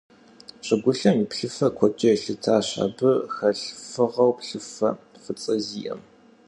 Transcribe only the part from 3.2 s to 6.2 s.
хэлъ фыгъэу плъыфэ фӀыцӀэ зиӀэм.